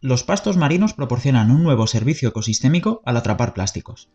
[0.00, 4.08] Los pastos marinos proporcionan un nuevo servicio ecosistémico al atrapar plásticos.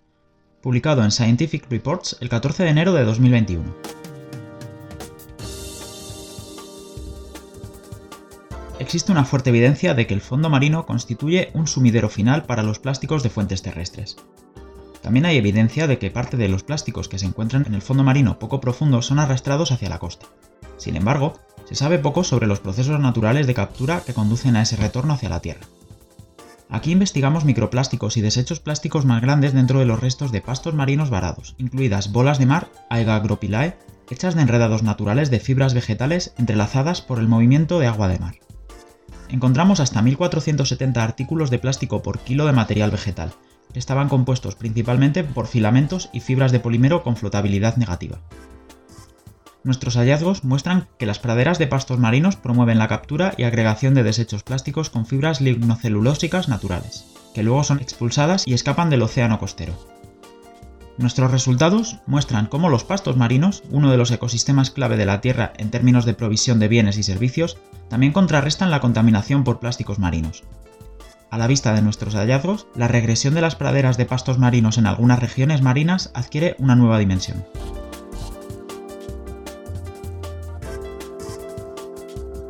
[0.62, 3.76] Publicado en Scientific Reports el 14 de enero de 2021.
[8.80, 12.80] Existe una fuerte evidencia de que el fondo marino constituye un sumidero final para los
[12.80, 14.16] plásticos de fuentes terrestres.
[15.02, 18.06] También hay evidencia de que parte de los plásticos que se encuentran en el fondo
[18.06, 20.28] marino poco profundo son arrastrados hacia la costa.
[20.78, 21.34] Sin embargo,
[21.66, 25.30] se sabe poco sobre los procesos naturales de captura que conducen a ese retorno hacia
[25.30, 25.68] la Tierra.
[26.74, 31.12] Aquí investigamos microplásticos y desechos plásticos más grandes dentro de los restos de pastos marinos
[31.12, 33.78] varados, incluidas bolas de mar, Aegagropilae,
[34.10, 38.36] hechas de enredados naturales de fibras vegetales entrelazadas por el movimiento de agua de mar.
[39.30, 43.36] Encontramos hasta 1470 artículos de plástico por kilo de material vegetal,
[43.72, 48.20] que estaban compuestos principalmente por filamentos y fibras de polímero con flotabilidad negativa.
[49.64, 54.04] Nuestros hallazgos muestran que las praderas de pastos marinos promueven la captura y agregación de
[54.04, 59.74] desechos plásticos con fibras lignocelulósicas naturales, que luego son expulsadas y escapan del océano costero.
[60.98, 65.54] Nuestros resultados muestran cómo los pastos marinos, uno de los ecosistemas clave de la Tierra
[65.58, 67.58] en términos de provisión de bienes y servicios,
[67.90, 70.44] también contrarrestan la contaminación por plásticos marinos.
[71.32, 74.86] A la vista de nuestros hallazgos, la regresión de las praderas de pastos marinos en
[74.86, 77.44] algunas regiones marinas adquiere una nueva dimensión.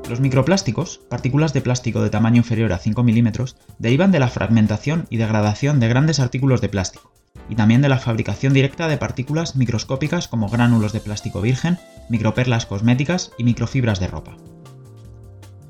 [0.09, 5.07] Los microplásticos, partículas de plástico de tamaño inferior a 5 milímetros, derivan de la fragmentación
[5.09, 7.13] y degradación de grandes artículos de plástico,
[7.49, 11.77] y también de la fabricación directa de partículas microscópicas como gránulos de plástico virgen,
[12.09, 14.35] microperlas cosméticas y microfibras de ropa.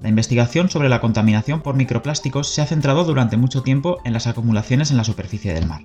[0.02, 4.28] La investigación sobre la contaminación por microplásticos se ha centrado durante mucho tiempo en las
[4.28, 5.84] acumulaciones en la superficie del mar.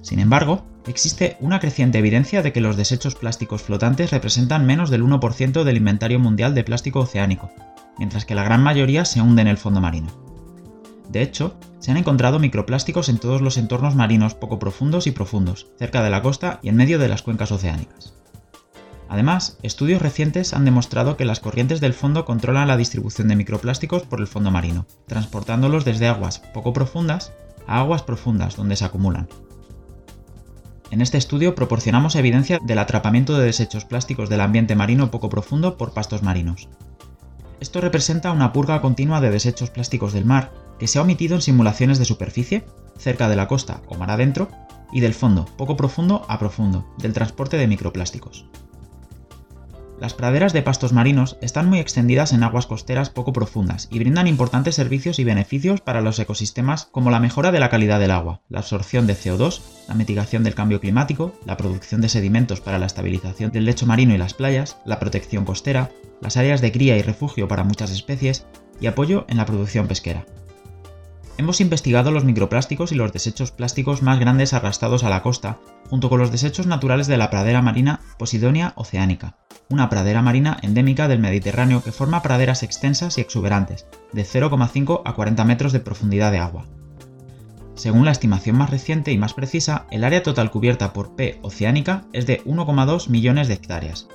[0.00, 5.02] Sin embargo, existe una creciente evidencia de que los desechos plásticos flotantes representan menos del
[5.02, 7.50] 1% del inventario mundial de plástico oceánico,
[7.98, 10.08] mientras que la gran mayoría se hunde en el fondo marino.
[11.08, 15.68] De hecho, se han encontrado microplásticos en todos los entornos marinos poco profundos y profundos,
[15.78, 18.14] cerca de la costa y en medio de las cuencas oceánicas.
[19.08, 24.02] Además, estudios recientes han demostrado que las corrientes del fondo controlan la distribución de microplásticos
[24.02, 27.32] por el fondo marino, transportándolos desde aguas poco profundas
[27.68, 29.28] a aguas profundas donde se acumulan,
[30.90, 35.76] en este estudio proporcionamos evidencia del atrapamiento de desechos plásticos del ambiente marino poco profundo
[35.76, 36.68] por pastos marinos.
[37.60, 41.42] Esto representa una purga continua de desechos plásticos del mar que se ha omitido en
[41.42, 42.64] simulaciones de superficie,
[42.98, 44.48] cerca de la costa o mar adentro,
[44.92, 48.46] y del fondo, poco profundo a profundo, del transporte de microplásticos.
[50.00, 54.26] Las praderas de pastos marinos están muy extendidas en aguas costeras poco profundas y brindan
[54.26, 58.42] importantes servicios y beneficios para los ecosistemas como la mejora de la calidad del agua,
[58.50, 62.84] la absorción de CO2, la mitigación del cambio climático, la producción de sedimentos para la
[62.84, 65.90] estabilización del lecho marino y las playas, la protección costera,
[66.20, 68.46] las áreas de cría y refugio para muchas especies
[68.82, 70.26] y apoyo en la producción pesquera.
[71.38, 75.58] Hemos investigado los microplásticos y los desechos plásticos más grandes arrastrados a la costa,
[75.88, 79.36] junto con los desechos naturales de la pradera marina Posidonia oceánica,
[79.68, 85.14] una pradera marina endémica del Mediterráneo que forma praderas extensas y exuberantes, de 0,5 a
[85.14, 86.66] 40 metros de profundidad de agua.
[87.74, 92.04] Según la estimación más reciente y más precisa, el área total cubierta por P oceánica
[92.12, 94.08] es de 1,2 millones de hectáreas.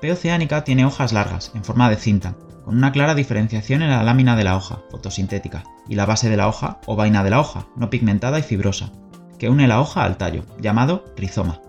[0.00, 2.34] P oceánica tiene hojas largas, en forma de cinta,
[2.64, 6.36] con una clara diferenciación en la lámina de la hoja, fotosintética, y la base de
[6.36, 8.92] la hoja o vaina de la hoja, no pigmentada y fibrosa,
[9.38, 11.60] que une la hoja al tallo, llamado rizoma.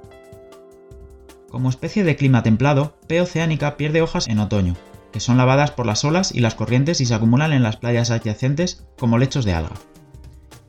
[1.51, 3.19] Como especie de clima templado, P.
[3.19, 4.77] oceánica pierde hojas en otoño,
[5.11, 8.09] que son lavadas por las olas y las corrientes y se acumulan en las playas
[8.09, 9.75] adyacentes como lechos de alga.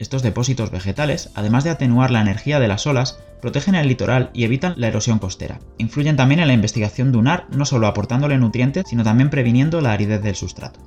[0.00, 4.42] Estos depósitos vegetales, además de atenuar la energía de las olas, protegen el litoral y
[4.42, 5.60] evitan la erosión costera.
[5.78, 10.20] Influyen también en la investigación dunar, no solo aportándole nutrientes, sino también previniendo la aridez
[10.20, 10.80] del sustrato.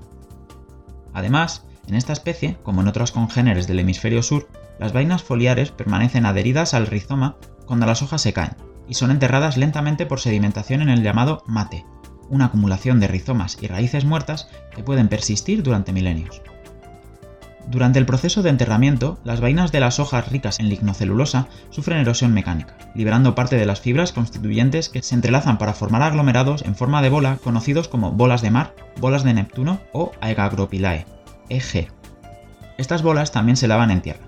[1.13, 6.25] Además, en esta especie, como en otros congéneres del hemisferio sur, las vainas foliares permanecen
[6.25, 10.89] adheridas al rizoma cuando las hojas se caen, y son enterradas lentamente por sedimentación en
[10.89, 11.85] el llamado mate,
[12.29, 16.41] una acumulación de rizomas y raíces muertas que pueden persistir durante milenios.
[17.67, 22.31] Durante el proceso de enterramiento, las vainas de las hojas ricas en lignocelulosa sufren erosión
[22.31, 27.01] mecánica, liberando parte de las fibras constituyentes que se entrelazan para formar aglomerados en forma
[27.01, 31.07] de bola conocidos como bolas de mar, bolas de Neptuno o Aegagropilae,
[31.49, 31.87] EG.
[32.77, 34.24] Estas bolas también se lavan en tierra.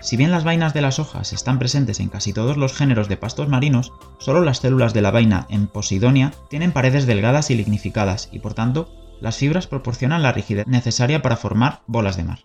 [0.00, 3.18] Si bien las vainas de las hojas están presentes en casi todos los géneros de
[3.18, 8.30] pastos marinos, solo las células de la vaina en Posidonia tienen paredes delgadas y lignificadas
[8.32, 8.88] y por tanto
[9.20, 12.38] las fibras proporcionan la rigidez necesaria para formar bolas de mar.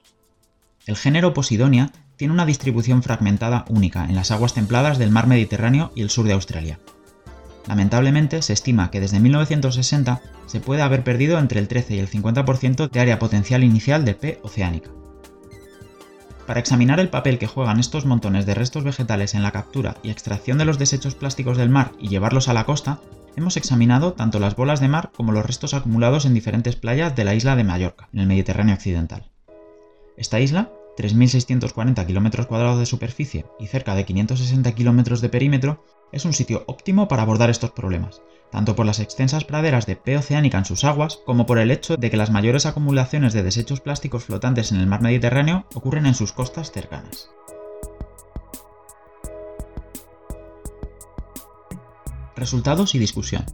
[0.85, 5.91] El género Posidonia tiene una distribución fragmentada única en las aguas templadas del mar Mediterráneo
[5.95, 6.79] y el sur de Australia.
[7.67, 12.09] Lamentablemente, se estima que desde 1960 se puede haber perdido entre el 13 y el
[12.09, 14.91] 50% de área potencial inicial de P oceánica.
[16.45, 20.11] Para examinar el papel que juegan estos montones de restos vegetales en la captura y
[20.11, 22.99] extracción de los desechos plásticos del mar y llevarlos a la costa,
[23.35, 27.23] hemos examinado tanto las bolas de mar como los restos acumulados en diferentes playas de
[27.23, 29.31] la isla de Mallorca, en el Mediterráneo occidental.
[30.17, 36.25] Esta isla 3.640 km cuadrados de superficie y cerca de 560 km de perímetro, es
[36.25, 38.21] un sitio óptimo para abordar estos problemas,
[38.51, 41.97] tanto por las extensas praderas de P oceánica en sus aguas, como por el hecho
[41.97, 46.15] de que las mayores acumulaciones de desechos plásticos flotantes en el mar Mediterráneo ocurren en
[46.15, 47.29] sus costas cercanas.
[52.35, 53.45] Resultados y discusión.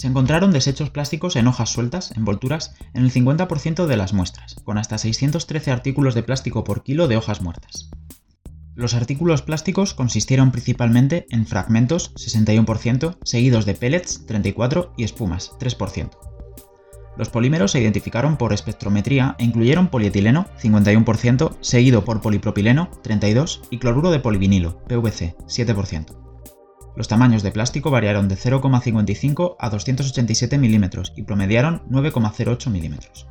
[0.00, 4.78] Se encontraron desechos plásticos en hojas sueltas, envolturas, en el 50% de las muestras, con
[4.78, 7.90] hasta 613 artículos de plástico por kilo de hojas muertas.
[8.74, 16.12] Los artículos plásticos consistieron principalmente en fragmentos, 61%, seguidos de pellets, 34%, y espumas, 3%.
[17.18, 23.76] Los polímeros se identificaron por espectrometría e incluyeron polietileno, 51%, seguido por polipropileno, 32%, y
[23.76, 26.29] cloruro de polivinilo, PVC, 7%.
[27.00, 33.26] Los tamaños de plástico variaron de 0,55 a 287 milímetros y promediaron 9,08 milímetros.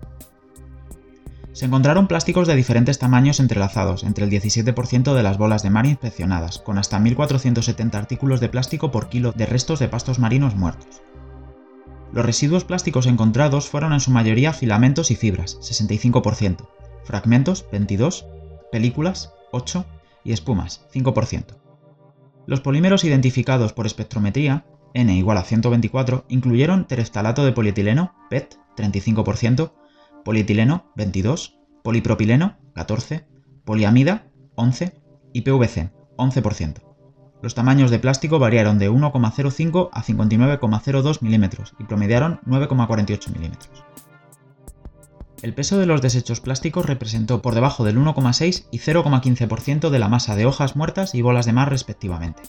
[1.52, 5.86] Se encontraron plásticos de diferentes tamaños entrelazados entre el 17% de las bolas de mar
[5.86, 11.04] inspeccionadas, con hasta 1.470 artículos de plástico por kilo de restos de pastos marinos muertos.
[12.12, 16.68] Los residuos plásticos encontrados fueron en su mayoría filamentos y fibras, 65%,
[17.04, 18.26] fragmentos, 22%,
[18.72, 19.86] películas, 8%
[20.24, 21.69] y espumas, 5%.
[22.50, 24.66] Los polímeros identificados por espectrometría,
[24.96, 29.74] N igual a 124, incluyeron tereftalato de polietileno, PET, 35%,
[30.26, 33.28] polietileno, 22, polipropileno, 14,
[33.64, 35.00] poliamida, 11
[35.32, 36.82] y PVC, 11%.
[37.44, 43.84] Los tamaños de plástico variaron de 1,05 a 59,02 milímetros y promediaron 9,48 milímetros.
[45.42, 50.10] El peso de los desechos plásticos representó por debajo del 1,6 y 0,15% de la
[50.10, 52.42] masa de hojas muertas y bolas de mar respectivamente.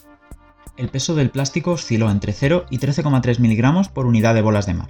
[0.75, 4.73] El peso del plástico osciló entre 0 y 13,3 miligramos por unidad de bolas de
[4.73, 4.89] mar.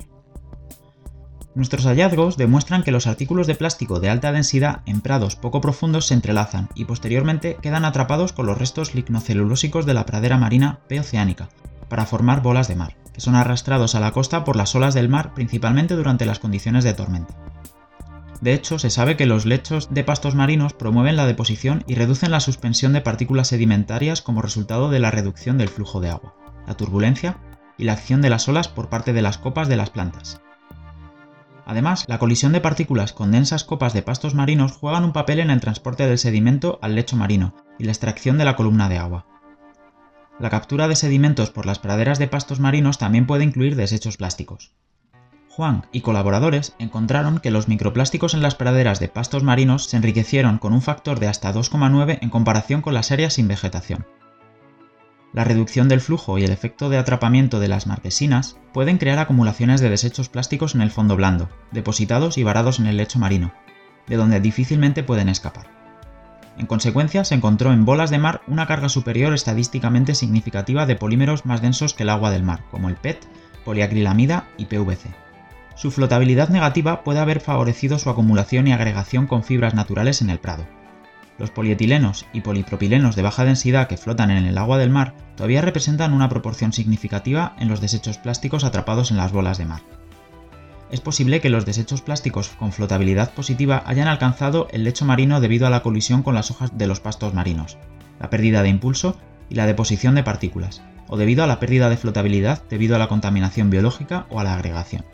[1.54, 6.08] Nuestros hallazgos demuestran que los artículos de plástico de alta densidad en prados poco profundos
[6.08, 11.00] se entrelazan y posteriormente quedan atrapados con los restos lignocelulósicos de la pradera marina P
[11.00, 11.50] oceánica,
[11.90, 15.10] para formar bolas de mar, que son arrastrados a la costa por las olas del
[15.10, 17.36] mar principalmente durante las condiciones de tormenta.
[18.42, 22.32] De hecho, se sabe que los lechos de pastos marinos promueven la deposición y reducen
[22.32, 26.34] la suspensión de partículas sedimentarias como resultado de la reducción del flujo de agua,
[26.66, 27.38] la turbulencia
[27.78, 30.42] y la acción de las olas por parte de las copas de las plantas.
[31.68, 35.52] Además, la colisión de partículas con densas copas de pastos marinos juegan un papel en
[35.52, 39.28] el transporte del sedimento al lecho marino y la extracción de la columna de agua.
[40.40, 44.74] La captura de sedimentos por las praderas de pastos marinos también puede incluir desechos plásticos.
[45.54, 50.60] Juan y colaboradores encontraron que los microplásticos en las praderas de pastos marinos se enriquecieron
[50.60, 54.08] con un factor de hasta 2,9 en comparación con las áreas sin vegetación.
[55.34, 59.82] La reducción del flujo y el efecto de atrapamiento de las marquesinas pueden crear acumulaciones
[59.82, 63.52] de desechos plásticos en el fondo blando, depositados y varados en el lecho marino,
[64.08, 65.68] de donde difícilmente pueden escapar.
[66.58, 71.46] En consecuencia, se encontró en bolas de mar una carga superior estadísticamente significativa de polímeros
[71.46, 73.28] más densos que el agua del mar, como el PET,
[73.66, 75.10] poliacrilamida y PVC.
[75.76, 80.40] Su flotabilidad negativa puede haber favorecido su acumulación y agregación con fibras naturales en el
[80.40, 80.66] prado.
[81.38, 85.62] Los polietilenos y polipropilenos de baja densidad que flotan en el agua del mar todavía
[85.62, 89.82] representan una proporción significativa en los desechos plásticos atrapados en las bolas de mar.
[90.92, 95.66] Es posible que los desechos plásticos con flotabilidad positiva hayan alcanzado el lecho marino debido
[95.66, 97.78] a la colisión con las hojas de los pastos marinos,
[98.20, 99.18] la pérdida de impulso
[99.50, 103.08] y la deposición de partículas, o debido a la pérdida de flotabilidad debido a la
[103.08, 105.06] contaminación biológica o a la agregación.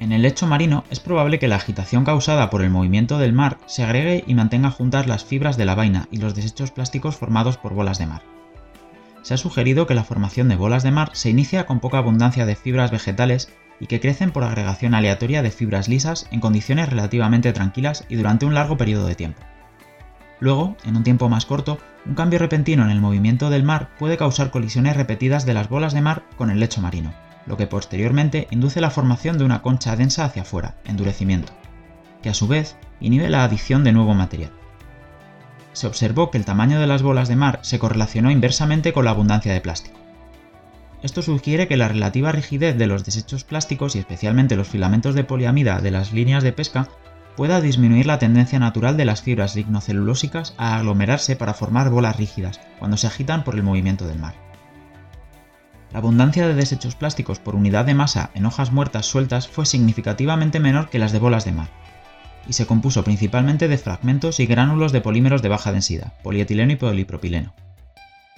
[0.00, 3.58] En el lecho marino es probable que la agitación causada por el movimiento del mar
[3.66, 7.56] se agregue y mantenga juntas las fibras de la vaina y los desechos plásticos formados
[7.56, 8.22] por bolas de mar.
[9.22, 12.46] Se ha sugerido que la formación de bolas de mar se inicia con poca abundancia
[12.46, 17.52] de fibras vegetales y que crecen por agregación aleatoria de fibras lisas en condiciones relativamente
[17.52, 19.42] tranquilas y durante un largo periodo de tiempo.
[20.38, 24.16] Luego, en un tiempo más corto, un cambio repentino en el movimiento del mar puede
[24.16, 27.12] causar colisiones repetidas de las bolas de mar con el lecho marino
[27.48, 31.52] lo que posteriormente induce la formación de una concha densa hacia afuera, endurecimiento,
[32.22, 34.52] que a su vez inhibe la adición de nuevo material.
[35.72, 39.12] Se observó que el tamaño de las bolas de mar se correlacionó inversamente con la
[39.12, 39.98] abundancia de plástico.
[41.02, 45.24] Esto sugiere que la relativa rigidez de los desechos plásticos y especialmente los filamentos de
[45.24, 46.88] poliamida de las líneas de pesca
[47.36, 52.60] pueda disminuir la tendencia natural de las fibras lignocelulósicas a aglomerarse para formar bolas rígidas
[52.80, 54.47] cuando se agitan por el movimiento del mar.
[55.92, 60.60] La abundancia de desechos plásticos por unidad de masa en hojas muertas sueltas fue significativamente
[60.60, 61.68] menor que las de bolas de mar,
[62.46, 66.76] y se compuso principalmente de fragmentos y gránulos de polímeros de baja densidad, polietileno y
[66.76, 67.54] polipropileno.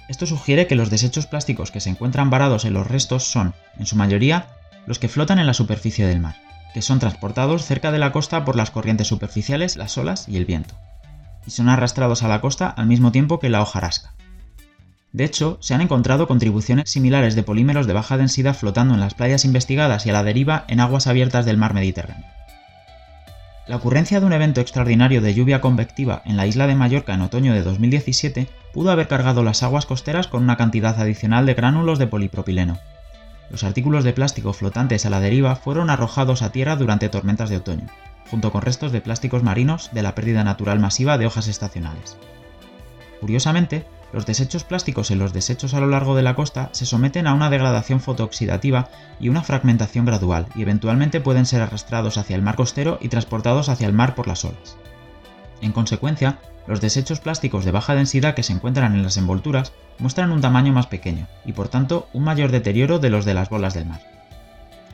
[0.09, 3.87] Esto sugiere que los desechos plásticos que se encuentran varados en los restos son, en
[3.87, 4.49] su mayoría,
[4.87, 6.37] los que flotan en la superficie del mar,
[6.75, 10.47] que son transportados cerca de la costa por las corrientes superficiales, las olas y el
[10.47, 10.75] viento,
[11.47, 14.15] y son arrastrados a la costa al mismo tiempo que la hojarasca.
[15.13, 19.15] De hecho, se han encontrado contribuciones similares de polímeros de baja densidad flotando en las
[19.15, 22.27] playas investigadas y a la deriva en aguas abiertas del mar Mediterráneo.
[23.67, 27.23] La ocurrencia de un evento extraordinario de lluvia convectiva en la isla de Mallorca en
[27.23, 31.99] otoño de 2017 pudo haber cargado las aguas costeras con una cantidad adicional de gránulos
[31.99, 32.79] de polipropileno.
[33.51, 37.57] Los artículos de plástico flotantes a la deriva fueron arrojados a tierra durante tormentas de
[37.57, 37.87] otoño,
[38.31, 42.17] junto con restos de plásticos marinos de la pérdida natural masiva de hojas estacionales.
[43.21, 47.27] Curiosamente, los desechos plásticos en los desechos a lo largo de la costa se someten
[47.27, 48.89] a una degradación fotooxidativa
[49.21, 53.69] y una fragmentación gradual y eventualmente pueden ser arrastrados hacia el mar costero y transportados
[53.69, 54.77] hacia el mar por las olas.
[55.61, 60.33] En consecuencia, los desechos plásticos de baja densidad que se encuentran en las envolturas muestran
[60.33, 63.75] un tamaño más pequeño y por tanto un mayor deterioro de los de las bolas
[63.75, 64.01] del mar.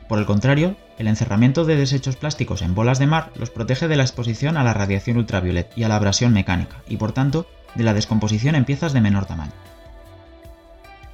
[0.07, 3.97] Por el contrario, el encerramiento de desechos plásticos en bolas de mar los protege de
[3.97, 7.83] la exposición a la radiación ultravioleta y a la abrasión mecánica y por tanto de
[7.83, 9.51] la descomposición en piezas de menor tamaño.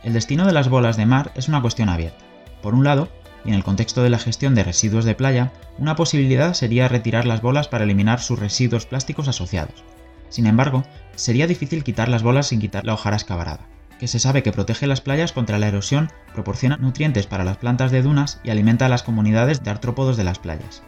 [0.03, 2.23] El destino de las bolas de mar es una cuestión abierta.
[2.61, 3.09] Por un lado,
[3.45, 7.25] y en el contexto de la gestión de residuos de playa, una posibilidad sería retirar
[7.25, 9.83] las bolas para eliminar sus residuos plásticos asociados.
[10.29, 10.83] Sin embargo,
[11.15, 13.67] sería difícil quitar las bolas sin quitar la hojarasca varada,
[13.99, 17.91] que se sabe que protege las playas contra la erosión, proporciona nutrientes para las plantas
[17.91, 20.83] de dunas y alimenta a las comunidades de artrópodos de las playas.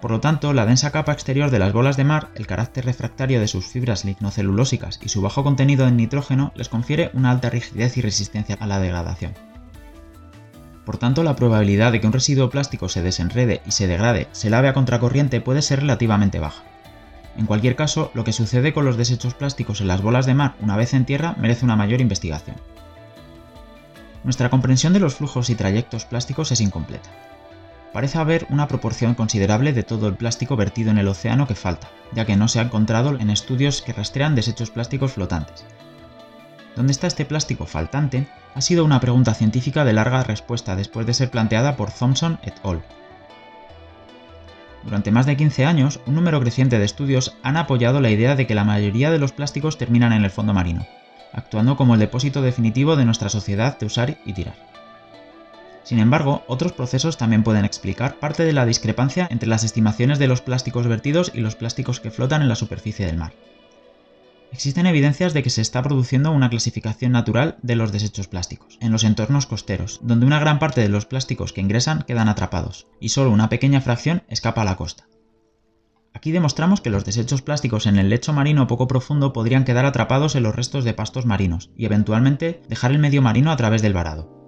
[0.00, 3.38] Por lo tanto, la densa capa exterior de las bolas de mar, el carácter refractario
[3.38, 7.98] de sus fibras lignocelulósicas y su bajo contenido en nitrógeno les confiere una alta rigidez
[7.98, 9.34] y resistencia a la degradación.
[10.86, 14.48] Por tanto, la probabilidad de que un residuo plástico se desenrede y se degrade, se
[14.48, 16.64] lave a contracorriente puede ser relativamente baja.
[17.36, 20.54] En cualquier caso, lo que sucede con los desechos plásticos en las bolas de mar
[20.60, 22.56] una vez en tierra merece una mayor investigación.
[24.24, 27.10] Nuestra comprensión de los flujos y trayectos plásticos es incompleta
[27.92, 31.88] parece haber una proporción considerable de todo el plástico vertido en el océano que falta,
[32.12, 35.64] ya que no se ha encontrado en estudios que rastrean desechos plásticos flotantes.
[36.76, 38.28] ¿Dónde está este plástico faltante?
[38.54, 42.54] Ha sido una pregunta científica de larga respuesta después de ser planteada por Thompson et
[42.64, 42.82] al.
[44.84, 48.46] Durante más de 15 años, un número creciente de estudios han apoyado la idea de
[48.46, 50.86] que la mayoría de los plásticos terminan en el fondo marino,
[51.32, 54.54] actuando como el depósito definitivo de nuestra sociedad de usar y tirar.
[55.82, 60.28] Sin embargo, otros procesos también pueden explicar parte de la discrepancia entre las estimaciones de
[60.28, 63.32] los plásticos vertidos y los plásticos que flotan en la superficie del mar.
[64.52, 68.90] Existen evidencias de que se está produciendo una clasificación natural de los desechos plásticos en
[68.90, 73.10] los entornos costeros, donde una gran parte de los plásticos que ingresan quedan atrapados y
[73.10, 75.06] solo una pequeña fracción escapa a la costa.
[76.12, 80.34] Aquí demostramos que los desechos plásticos en el lecho marino poco profundo podrían quedar atrapados
[80.34, 83.94] en los restos de pastos marinos y eventualmente dejar el medio marino a través del
[83.94, 84.39] varado.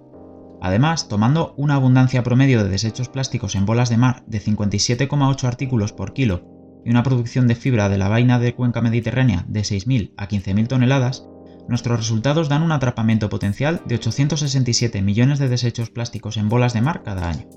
[0.63, 5.91] Además, tomando una abundancia promedio de desechos plásticos en bolas de mar de 57,8 artículos
[5.91, 10.13] por kilo y una producción de fibra de la vaina de cuenca mediterránea de 6.000
[10.15, 11.27] a 15.000 toneladas,
[11.67, 16.81] nuestros resultados dan un atrapamiento potencial de 867 millones de desechos plásticos en bolas de
[16.81, 17.49] mar cada año.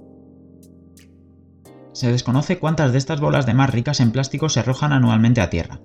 [1.92, 5.48] Se desconoce cuántas de estas bolas de mar ricas en plástico se arrojan anualmente a
[5.48, 5.78] tierra,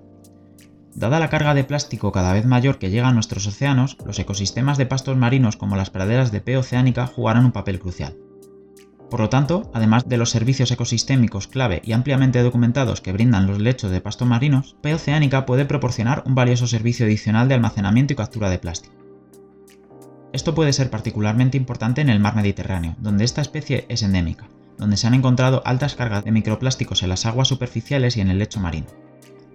[0.94, 4.78] Dada la carga de plástico cada vez mayor que llega a nuestros océanos, los ecosistemas
[4.78, 8.14] de pastos marinos como las praderas de P oceánica jugarán un papel crucial.
[9.10, 13.58] Por lo tanto, además de los servicios ecosistémicos clave y ampliamente documentados que brindan los
[13.58, 18.16] lechos de pastos marinos, P oceánica puede proporcionar un valioso servicio adicional de almacenamiento y
[18.16, 18.94] captura de plástico.
[20.32, 24.96] Esto puede ser particularmente importante en el mar Mediterráneo, donde esta especie es endémica, donde
[24.96, 28.60] se han encontrado altas cargas de microplásticos en las aguas superficiales y en el lecho
[28.60, 28.86] marino.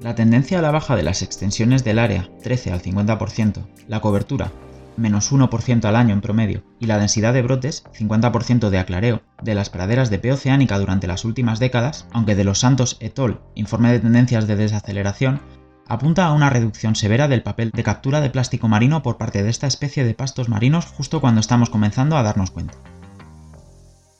[0.02, 4.52] La tendencia a la baja de las extensiones del área, 13 al 50%, la cobertura,
[4.96, 9.56] menos 1% al año en promedio, y la densidad de brotes, 50% de aclareo, de
[9.56, 13.40] las praderas de P oceánica durante las últimas décadas, aunque de los Santos et al.
[13.56, 15.42] informe de tendencias de desaceleración,
[15.88, 19.50] apunta a una reducción severa del papel de captura de plástico marino por parte de
[19.50, 22.76] esta especie de pastos marinos justo cuando estamos comenzando a darnos cuenta.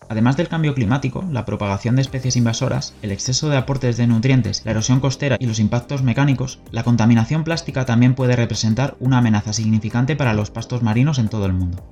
[0.10, 4.62] Además del cambio climático, la propagación de especies invasoras, el exceso de aportes de nutrientes,
[4.64, 9.52] la erosión costera y los impactos mecánicos, la contaminación plástica también puede representar una amenaza
[9.52, 11.86] significante para los pastos marinos en todo el mundo.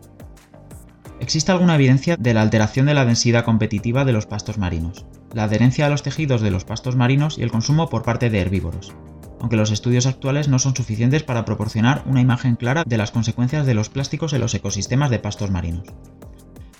[1.19, 5.43] Existe alguna evidencia de la alteración de la densidad competitiva de los pastos marinos, la
[5.43, 8.93] adherencia a los tejidos de los pastos marinos y el consumo por parte de herbívoros.
[9.39, 13.65] aunque los estudios actuales no son suficientes para proporcionar una imagen clara de las consecuencias
[13.65, 15.83] de los plásticos en los ecosistemas de pastos marinos.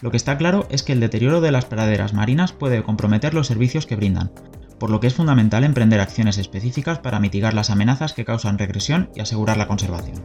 [0.06, 3.48] Lo que está claro es que el deterioro de las praderas marinas puede comprometer los
[3.48, 4.32] servicios que brindan,
[4.78, 9.10] por lo que es fundamental emprender acciones específicas para mitigar las amenazas que causan regresión
[9.16, 10.22] y asegurar la conservación.